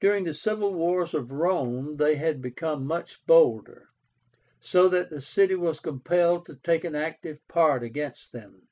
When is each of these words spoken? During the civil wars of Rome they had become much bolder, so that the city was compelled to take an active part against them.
During 0.00 0.24
the 0.24 0.34
civil 0.34 0.74
wars 0.74 1.14
of 1.14 1.30
Rome 1.30 1.98
they 1.98 2.16
had 2.16 2.42
become 2.42 2.84
much 2.84 3.24
bolder, 3.26 3.90
so 4.58 4.88
that 4.88 5.08
the 5.08 5.20
city 5.20 5.54
was 5.54 5.78
compelled 5.78 6.46
to 6.46 6.56
take 6.56 6.82
an 6.84 6.96
active 6.96 7.46
part 7.46 7.84
against 7.84 8.32
them. 8.32 8.66